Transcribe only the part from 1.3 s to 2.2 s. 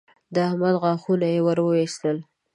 يې ور واېستل